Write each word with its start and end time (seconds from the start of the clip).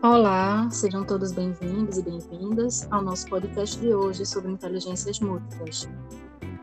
Olá, 0.00 0.70
sejam 0.70 1.04
todos 1.04 1.32
bem-vindos 1.32 1.98
e 1.98 2.02
bem-vindas 2.04 2.86
ao 2.88 3.02
nosso 3.02 3.28
podcast 3.28 3.76
de 3.80 3.92
hoje 3.92 4.24
sobre 4.24 4.52
inteligências 4.52 5.18
múltiplas. 5.18 5.88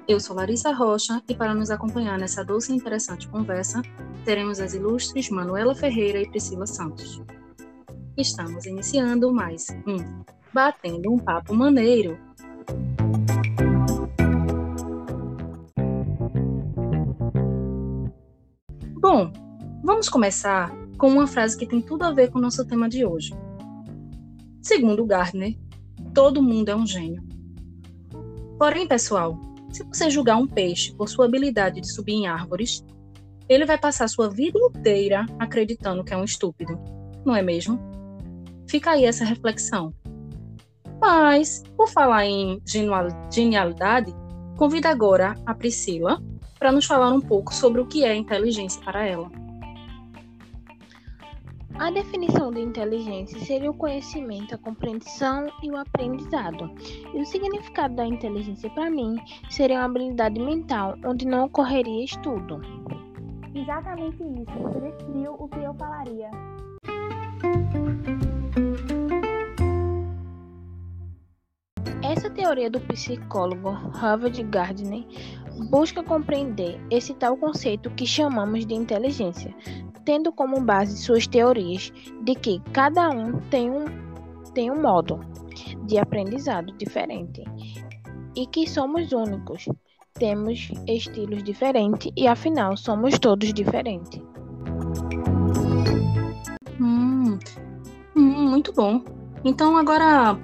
Eu 0.07 0.21
sou 0.21 0.37
Larissa 0.37 0.71
Rocha 0.71 1.21
e 1.27 1.35
para 1.35 1.53
nos 1.53 1.69
acompanhar 1.69 2.17
nessa 2.17 2.45
doce 2.45 2.71
e 2.71 2.75
interessante 2.77 3.27
conversa, 3.27 3.81
teremos 4.24 4.61
as 4.61 4.74
ilustres 4.74 5.29
Manuela 5.29 5.75
Ferreira 5.75 6.21
e 6.21 6.29
Priscila 6.29 6.65
Santos. 6.65 7.21
Estamos 8.15 8.65
iniciando 8.65 9.33
mais 9.33 9.67
um 9.85 10.24
Batendo 10.53 11.11
um 11.11 11.20
Papo 11.20 11.53
Maneiro. 11.53 12.17
Bom, 19.02 19.33
vamos 19.83 20.07
começar 20.07 20.84
com 20.98 21.08
uma 21.08 21.27
frase 21.27 21.58
que 21.58 21.66
tem 21.66 21.81
tudo 21.81 22.04
a 22.04 22.12
ver 22.12 22.31
com 22.31 22.40
o 22.40 22.41
nosso 22.41 22.66
tema 22.66 22.88
de 22.88 23.05
hoje. 23.05 23.34
Segundo 24.62 25.05
Gardner, 25.05 25.55
todo 26.13 26.41
mundo 26.41 26.70
é 26.70 26.76
um 26.76 26.88
gênio. 26.88 27.23
Porém, 28.58 28.88
pessoal, 28.88 29.40
se 29.71 29.84
você 29.84 30.09
julgar 30.09 30.38
um 30.38 30.48
peixe 30.48 30.94
por 30.94 31.09
sua 31.09 31.26
habilidade 31.26 31.81
de 31.81 31.91
subir 31.91 32.13
em 32.13 32.27
árvores, 32.27 32.84
ele 33.48 33.66
vai 33.66 33.77
passar 33.77 34.08
sua 34.08 34.30
vida 34.30 34.58
inteira 34.58 35.26
acreditando 35.38 36.04
que 36.04 36.13
é 36.13 36.18
um 36.18 36.23
estúpido, 36.23 36.80
não 37.26 37.35
é 37.35 37.41
mesmo? 37.41 37.80
Fica 38.68 38.91
aí 38.91 39.05
essa 39.05 39.23
reflexão. 39.23 39.93
Mas, 40.99 41.62
por 41.76 41.90
falar 41.90 42.26
em 42.26 42.62
genialidade, 43.30 44.16
convido 44.57 44.88
agora 44.88 45.35
a 45.46 45.54
Priscila 45.54 46.21
para 46.57 46.71
nos 46.71 46.85
falar 46.85 47.12
um 47.12 47.21
pouco 47.21 47.54
sobre 47.54 47.82
o 47.82 47.85
que 47.85 48.04
é 48.04 48.16
inteligência 48.16 48.82
para 48.82 49.05
ela. 49.05 49.30
A 51.77 51.91
definição 51.91 52.51
de 52.51 52.62
inteligência 52.62 53.37
seria 53.41 53.70
o 53.70 53.73
conhecimento, 53.73 54.55
a 54.55 54.57
compreensão 54.57 55.45
e 55.62 55.70
o 55.70 55.77
aprendizado. 55.77 56.71
E 57.13 57.21
o 57.21 57.26
significado 57.26 57.95
da 57.95 58.05
inteligência 58.05 58.70
para 58.70 58.90
mim 58.90 59.18
seria 59.49 59.79
uma 59.79 59.85
habilidade 59.85 60.40
mental 60.40 60.96
onde 61.05 61.27
não 61.27 61.46
ocorreria 61.46 62.05
estudo. 62.05 62.62
Exatamente 63.53 64.23
isso, 64.23 64.58
você 64.59 65.28
o 65.30 65.48
que 65.50 65.59
eu 65.59 65.73
falaria. 65.73 66.30
Essa 72.02 72.30
teoria 72.30 72.70
do 72.70 72.80
psicólogo 72.80 73.70
Howard 74.02 74.42
Gardner 74.44 75.03
busca 75.70 76.02
compreender 76.02 76.80
esse 76.90 77.14
tal 77.14 77.36
conceito 77.36 77.90
que 77.92 78.06
chamamos 78.06 78.66
de 78.66 78.73
inteligência, 78.73 79.53
tendo 80.06 80.31
como 80.31 80.61
base 80.61 80.98
suas 80.98 81.28
teorias 81.28 81.92
de 82.23 82.36
que 82.36 82.61
cada 82.72 83.09
um 83.09 83.39
tem 83.50 83.70
um, 83.70 83.86
tem 84.53 84.72
um 84.72 84.81
modo 84.81 85.20
de 85.86 85.97
aprendizado 85.97 86.72
diferente 86.78 87.44
e 88.36 88.45
que 88.45 88.67
somos 88.67 89.12
únicos, 89.12 89.67
temos 90.14 90.72
estilos 90.88 91.44
diferentes 91.44 92.12
e 92.16 92.28
afinal 92.28 92.78
somos 92.78 93.17
todos 93.17 93.53
diferentes. 93.53 94.22
Hum, 96.80 97.40
hum, 98.16 98.50
muito 98.50 98.72
bom. 98.73 99.03
Então 99.44 99.75
agora 99.75 100.38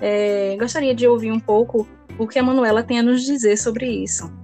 é, 0.00 0.56
gostaria 0.58 0.94
de 0.94 1.06
ouvir 1.06 1.32
um 1.32 1.40
pouco 1.40 1.86
o 2.18 2.26
que 2.26 2.38
a 2.38 2.42
Manuela 2.42 2.82
tem 2.82 2.98
a 2.98 3.02
nos 3.02 3.22
dizer 3.22 3.56
sobre 3.56 3.86
isso 3.86 4.37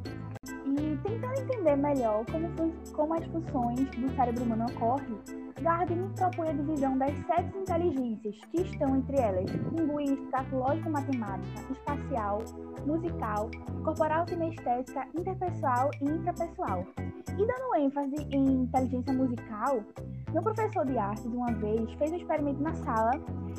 melhor 1.95 2.25
como, 2.27 2.49
como 2.93 3.15
as 3.15 3.25
funções 3.27 3.89
do 3.91 4.15
cérebro 4.17 4.43
humano 4.43 4.67
ocorrem, 4.67 5.19
Gardner 5.61 6.09
propõe 6.17 6.49
a 6.49 6.53
divisão 6.53 6.99
das 6.99 7.17
sete 7.27 7.57
inteligências, 7.57 8.37
que 8.51 8.63
estão 8.63 8.97
entre 8.97 9.17
elas 9.17 9.47
linguística, 9.73 10.45
lógico-matemática, 10.53 11.61
espacial, 11.71 12.43
musical, 12.85 13.51
corporal 13.85 14.27
sinestésica, 14.27 15.07
interpessoal 15.17 15.91
e 16.01 16.05
intrapessoal. 16.07 16.85
E 17.29 17.47
dando 17.47 17.77
ênfase 17.77 18.17
em 18.31 18.63
inteligência 18.63 19.13
musical, 19.13 19.83
meu 20.33 20.43
professor 20.43 20.85
de 20.85 20.99
artes, 20.99 21.25
uma 21.27 21.53
vez, 21.53 21.93
fez 21.95 22.11
um 22.11 22.17
experimento 22.17 22.61
na 22.61 22.75
sala. 22.75 23.13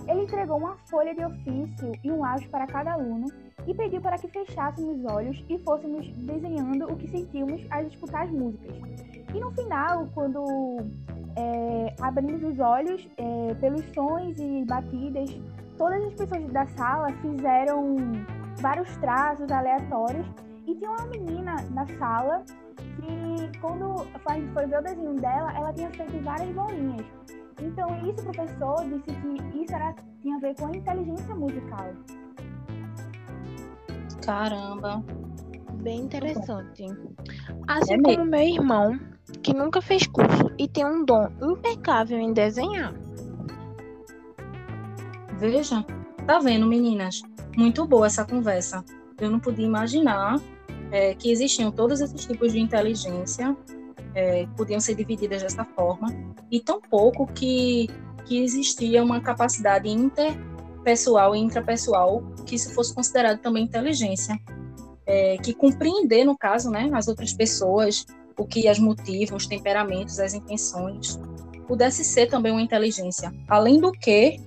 Ele 0.08 0.24
entregou 0.24 0.58
uma 0.58 0.76
folha 0.90 1.16
de 1.16 1.24
ofício 1.24 1.92
e 2.04 2.12
um 2.12 2.20
lápis 2.20 2.48
para 2.48 2.68
cada 2.68 2.94
aluno 2.94 3.28
e 3.68 3.74
pediu 3.74 4.02
para 4.02 4.18
que 4.18 4.28
fechássemos 4.28 5.00
os 5.00 5.06
olhos 5.06 5.44
e 5.50 5.58
fôssemos 5.60 6.08
desenhando 6.18 6.86
o 6.86 6.96
que 6.96 7.08
sentíamos 7.08 7.66
ao 7.72 7.84
escutar 7.84 8.24
as 8.24 8.32
músicas. 8.32 8.76
E 9.34 9.40
no 9.40 9.52
final, 9.52 10.08
quando 10.14 10.44
é, 11.36 11.96
abrimos 12.00 12.44
os 12.44 12.60
olhos 12.60 13.08
é, 13.18 13.54
pelos 13.56 13.84
sons 13.94 14.38
e 14.38 14.64
batidas, 14.66 15.30
todas 15.78 16.04
as 16.06 16.14
pessoas 16.14 16.52
da 16.52 16.66
sala 16.68 17.12
fizeram 17.22 17.96
vários 18.62 18.96
traços 18.98 19.52
aleatórios 19.52 20.26
e 20.66 20.76
tinha 20.76 20.90
uma 20.90 21.06
menina 21.08 21.56
na 21.72 21.86
sala 21.98 22.44
que, 22.76 23.60
quando 23.60 24.08
a 24.26 24.34
gente 24.34 24.52
foi 24.54 24.66
ver 24.68 24.80
o 24.80 24.84
desenho 24.84 25.16
dela, 25.16 25.54
ela 25.56 25.74
tinha 25.74 25.90
feito 25.92 26.24
várias 26.24 26.50
bolinhas. 26.56 27.06
Então, 27.62 27.88
isso, 28.08 28.22
o 28.22 28.34
professor 28.34 28.84
disse 28.86 29.18
que 29.22 29.64
isso 29.64 29.74
era, 29.74 29.94
tinha 30.22 30.36
a 30.36 30.40
ver 30.40 30.56
com 30.56 30.68
a 30.68 30.72
inteligência 30.76 31.36
musical. 31.36 31.94
Caramba. 34.26 35.04
Bem 35.82 36.02
interessante. 36.02 36.86
Assim 37.68 37.94
é 37.94 38.02
como 38.02 38.26
meu 38.26 38.42
irmão, 38.42 39.00
que 39.44 39.54
nunca 39.54 39.82
fez 39.82 40.08
curso 40.08 40.52
e 40.58 40.68
tem 40.68 40.86
um 40.86 41.06
dom 41.06 41.30
impecável 41.42 42.18
em 42.20 42.34
desenhar. 42.34 42.94
Veja, 45.38 45.86
tá 46.26 46.40
vendo, 46.40 46.66
meninas? 46.66 47.22
Muito 47.56 47.86
boa 47.86 48.08
essa 48.08 48.26
conversa. 48.26 48.84
Eu 49.20 49.30
não 49.30 49.40
podia 49.40 49.66
imaginar 49.66 50.40
é, 50.92 51.14
que 51.14 51.32
existiam 51.32 51.72
todos 51.72 52.02
esses 52.02 52.26
tipos 52.26 52.54
de 52.54 52.60
inteligência, 52.60 53.56
é, 54.14 54.48
podiam 54.58 54.80
ser 54.80 54.96
divididas 54.96 55.44
dessa 55.44 55.64
forma, 55.64 56.08
e 56.50 56.60
tão 56.60 56.82
pouco 56.82 57.28
que, 57.28 57.90
que 58.26 58.44
existia 58.44 59.04
uma 59.04 59.20
capacidade 59.20 59.90
interpessoal 60.86 61.36
e 61.36 61.40
intrapessoal 61.40 62.24
que 62.46 62.56
isso 62.56 62.72
fosse 62.74 62.94
considerado 62.94 63.40
também 63.40 63.64
inteligência. 63.64 64.40
É, 65.08 65.38
que 65.38 65.54
compreender, 65.54 66.24
no 66.24 66.38
caso, 66.38 66.70
né, 66.70 66.90
as 66.94 67.08
outras 67.08 67.34
pessoas, 67.34 68.06
o 68.38 68.46
que 68.46 68.68
as 68.68 68.80
motivam, 68.80 69.38
os 69.38 69.46
temperamentos, 69.46 70.20
as 70.20 70.34
intenções, 70.34 71.20
pudesse 71.68 72.04
ser 72.04 72.28
também 72.28 72.52
uma 72.52 72.62
inteligência. 72.62 73.34
Além 73.48 73.80
do 73.80 73.92
que, 73.92 74.40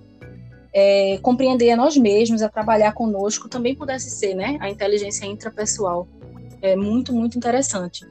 é, 0.73 1.19
compreender 1.23 1.71
a 1.71 1.77
nós 1.77 1.97
mesmos, 1.97 2.43
a 2.43 2.49
trabalhar 2.49 2.93
conosco, 2.93 3.49
também 3.49 3.75
pudesse 3.75 4.11
ser 4.11 4.35
né, 4.35 4.59
a 4.61 4.69
inteligência 4.69 5.27
intrapessoal. 5.27 6.09
É 6.61 6.75
muito, 6.75 7.13
muito 7.13 7.39
interessante. 7.39 8.05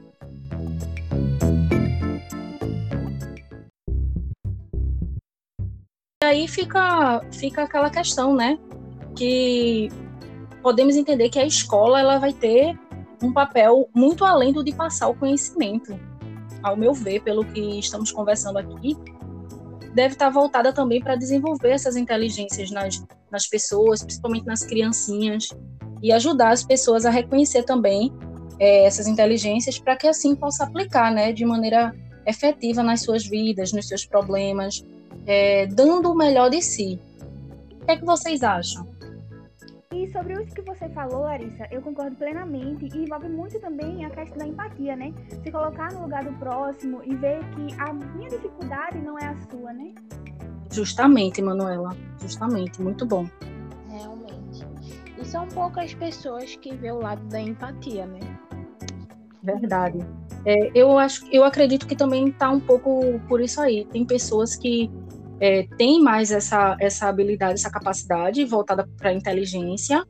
Aí 6.28 6.48
fica, 6.48 7.20
fica 7.32 7.62
aquela 7.62 7.90
questão, 7.90 8.34
né? 8.34 8.58
Que 9.16 9.88
podemos 10.62 10.96
entender 10.96 11.28
que 11.28 11.38
a 11.38 11.46
escola 11.46 12.00
ela 12.00 12.18
vai 12.18 12.32
ter 12.32 12.78
um 13.22 13.32
papel 13.32 13.88
muito 13.94 14.24
além 14.24 14.52
do 14.52 14.62
de 14.62 14.72
passar 14.72 15.08
o 15.08 15.14
conhecimento. 15.14 15.98
Ao 16.62 16.76
meu 16.76 16.92
ver, 16.92 17.20
pelo 17.20 17.44
que 17.44 17.78
estamos 17.78 18.12
conversando 18.12 18.58
aqui, 18.58 18.96
deve 19.94 20.14
estar 20.14 20.30
voltada 20.30 20.72
também 20.72 21.00
para 21.00 21.16
desenvolver 21.16 21.70
essas 21.70 21.96
inteligências 21.96 22.70
nas, 22.70 23.02
nas 23.30 23.46
pessoas, 23.46 24.02
principalmente 24.02 24.46
nas 24.46 24.62
criancinhas, 24.62 25.48
e 26.02 26.12
ajudar 26.12 26.50
as 26.50 26.62
pessoas 26.62 27.04
a 27.04 27.10
reconhecer 27.10 27.64
também 27.64 28.12
é, 28.58 28.84
essas 28.84 29.06
inteligências 29.06 29.78
para 29.78 29.96
que 29.96 30.06
assim 30.06 30.34
possa 30.34 30.64
aplicar 30.64 31.12
né, 31.12 31.32
de 31.32 31.44
maneira 31.44 31.94
efetiva 32.26 32.82
nas 32.82 33.02
suas 33.02 33.26
vidas, 33.26 33.72
nos 33.72 33.88
seus 33.88 34.04
problemas, 34.04 34.84
é, 35.28 35.66
dando 35.66 36.10
o 36.10 36.16
melhor 36.16 36.48
de 36.48 36.62
si. 36.62 36.98
O 37.82 37.84
que 37.84 37.92
é 37.92 37.96
que 37.98 38.04
vocês 38.04 38.42
acham? 38.42 38.88
E 39.92 40.10
sobre 40.10 40.34
isso 40.34 40.54
que 40.54 40.62
você 40.62 40.88
falou, 40.90 41.20
Larissa, 41.20 41.66
eu 41.70 41.82
concordo 41.82 42.16
plenamente 42.16 42.88
e 42.94 43.04
envolve 43.04 43.28
muito 43.28 43.60
também 43.60 44.04
a 44.04 44.10
questão 44.10 44.38
da 44.38 44.46
empatia, 44.46 44.96
né? 44.96 45.12
Se 45.42 45.50
colocar 45.50 45.92
no 45.92 46.02
lugar 46.02 46.24
do 46.24 46.32
próximo 46.38 47.02
e 47.04 47.14
ver 47.14 47.40
que 47.50 47.74
a 47.78 47.92
minha 47.92 48.30
dificuldade 48.30 48.98
não 48.98 49.18
é 49.18 49.26
a 49.26 49.36
sua, 49.50 49.72
né? 49.72 49.92
Justamente, 50.70 51.42
Manuela. 51.42 51.94
Justamente, 52.20 52.80
muito 52.80 53.04
bom. 53.04 53.28
Realmente. 53.90 54.66
E 55.18 55.24
são 55.24 55.46
poucas 55.48 55.92
pessoas 55.94 56.56
que 56.56 56.74
vê 56.74 56.90
o 56.90 57.00
lado 57.00 57.22
da 57.26 57.40
empatia, 57.40 58.06
né? 58.06 58.20
Verdade. 59.42 59.98
É, 60.44 60.70
eu 60.74 60.98
acho, 60.98 61.26
eu 61.32 61.44
acredito 61.44 61.86
que 61.86 61.96
também 61.96 62.28
está 62.28 62.50
um 62.50 62.60
pouco 62.60 63.18
por 63.28 63.40
isso 63.40 63.60
aí. 63.60 63.84
Tem 63.86 64.04
pessoas 64.04 64.54
que 64.54 64.90
é, 65.40 65.66
têm 65.76 66.02
mais 66.02 66.30
essa, 66.30 66.76
essa 66.80 67.08
habilidade, 67.08 67.54
essa 67.54 67.70
capacidade 67.70 68.44
voltada 68.44 68.88
para 68.96 69.10
a 69.10 69.12
inteligência, 69.12 70.06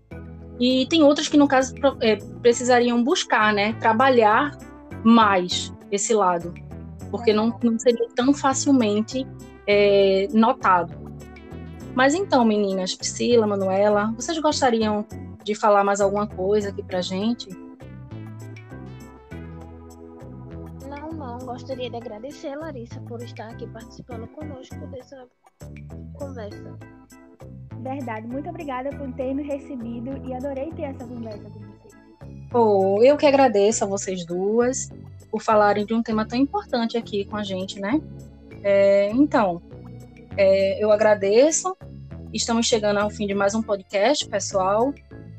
e 0.61 0.87
tem 0.87 1.03
outras 1.03 1.29
que, 1.29 1.37
no 1.37 1.47
caso, 1.47 1.75
é, 2.01 2.17
precisariam 2.43 3.03
buscar, 3.03 3.53
né, 3.53 3.75
trabalhar 3.75 4.57
mais 5.05 5.73
esse 5.91 6.13
lado, 6.13 6.53
porque 7.11 7.33
não, 7.33 7.57
não 7.63 7.79
seria 7.79 8.09
tão 8.15 8.35
facilmente 8.35 9.27
é, 9.67 10.27
notado. 10.33 11.09
Mas 11.95 12.15
então, 12.15 12.45
meninas, 12.45 12.95
Priscila, 12.95 13.47
Manuela, 13.47 14.13
vocês 14.17 14.39
gostariam 14.39 15.07
de 15.45 15.55
falar 15.55 15.85
mais 15.85 16.01
alguma 16.01 16.27
coisa 16.27 16.71
aqui 16.71 16.83
pra 16.83 17.01
gente? 17.01 17.49
Gostaria 21.69 21.91
de 21.91 21.97
agradecer, 21.99 22.56
Larissa, 22.56 22.99
por 23.03 23.23
estar 23.23 23.50
aqui 23.50 23.67
participando 23.67 24.26
conosco 24.29 24.87
dessa 24.87 25.29
conversa. 26.15 26.79
Verdade, 27.82 28.26
muito 28.26 28.49
obrigada 28.49 28.88
por 28.97 29.12
ter 29.12 29.35
nos 29.35 29.47
recebido 29.47 30.17
e 30.26 30.32
adorei 30.32 30.73
ter 30.73 30.85
essa 30.85 31.06
conversa 31.06 31.43
com 31.43 31.59
vocês. 31.59 31.94
Pô, 32.50 33.03
eu 33.03 33.19
que 33.19 33.26
agradeço 33.26 33.85
a 33.85 33.87
vocês 33.87 34.25
duas 34.25 34.88
por 35.31 35.43
falarem 35.43 35.85
de 35.85 35.93
um 35.93 36.03
tema 36.03 36.26
tão 36.26 36.38
importante 36.38 36.97
aqui 36.97 37.26
com 37.26 37.37
a 37.37 37.43
gente, 37.43 37.79
né? 37.79 38.00
É, 38.65 39.11
então, 39.11 39.61
é, 40.38 40.82
eu 40.82 40.91
agradeço. 40.91 41.76
Estamos 42.32 42.67
chegando 42.67 42.97
ao 42.97 43.11
fim 43.11 43.26
de 43.26 43.35
mais 43.35 43.55
um 43.55 43.61
podcast, 43.61 44.26
pessoal, 44.26 44.94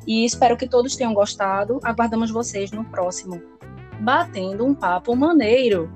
e 0.06 0.26
espero 0.26 0.56
que 0.56 0.70
todos 0.70 0.96
tenham 0.96 1.12
gostado. 1.12 1.80
Aguardamos 1.82 2.30
vocês 2.30 2.72
no 2.72 2.86
próximo. 2.86 3.42
Batendo 4.00 4.66
um 4.66 4.74
papo 4.74 5.16
maneiro. 5.16 5.92